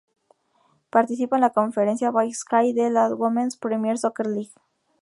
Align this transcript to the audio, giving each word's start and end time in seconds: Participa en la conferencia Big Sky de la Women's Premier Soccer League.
Participa 0.89 1.37
en 1.37 1.41
la 1.41 1.51
conferencia 1.51 2.09
Big 2.09 2.33
Sky 2.35 2.73
de 2.73 2.89
la 2.89 3.13
Women's 3.13 3.55
Premier 3.55 3.99
Soccer 3.99 4.25
League. 4.25 4.53